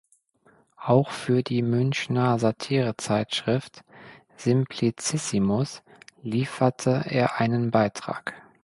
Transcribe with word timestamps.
Auch 0.77 1.11
für 1.11 1.43
die 1.43 1.61
Münchner 1.61 2.39
Satirezeitschrift 2.39 3.83
"Simplicissimus" 4.35 5.83
lieferte 6.23 7.03
er 7.07 7.39
einen 7.39 7.69
Beitrag. 7.69 8.33